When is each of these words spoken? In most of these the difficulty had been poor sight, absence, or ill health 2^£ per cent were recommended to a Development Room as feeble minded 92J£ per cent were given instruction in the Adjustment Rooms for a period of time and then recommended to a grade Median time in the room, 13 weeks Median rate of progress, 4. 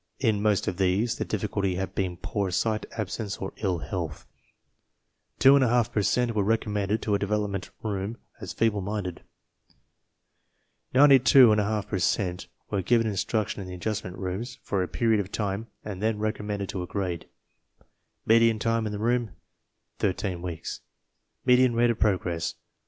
In 0.19 0.41
most 0.41 0.67
of 0.67 0.77
these 0.77 1.19
the 1.19 1.25
difficulty 1.25 1.75
had 1.75 1.93
been 1.93 2.17
poor 2.17 2.49
sight, 2.49 2.87
absence, 2.97 3.37
or 3.37 3.53
ill 3.57 3.77
health 3.85 4.25
2^£ 5.39 5.91
per 5.91 6.01
cent 6.01 6.33
were 6.33 6.43
recommended 6.43 7.03
to 7.03 7.13
a 7.13 7.19
Development 7.19 7.69
Room 7.83 8.17
as 8.39 8.51
feeble 8.51 8.81
minded 8.81 9.21
92J£ 10.95 11.85
per 11.87 11.99
cent 11.99 12.47
were 12.71 12.81
given 12.81 13.05
instruction 13.05 13.61
in 13.61 13.67
the 13.67 13.75
Adjustment 13.75 14.17
Rooms 14.17 14.57
for 14.63 14.81
a 14.81 14.87
period 14.87 15.19
of 15.19 15.31
time 15.31 15.67
and 15.85 16.01
then 16.01 16.17
recommended 16.17 16.67
to 16.69 16.81
a 16.81 16.87
grade 16.87 17.29
Median 18.25 18.57
time 18.57 18.87
in 18.87 18.91
the 18.91 18.97
room, 18.97 19.33
13 19.99 20.41
weeks 20.41 20.81
Median 21.45 21.75
rate 21.75 21.91
of 21.91 21.99
progress, 21.99 22.53
4. 22.53 22.59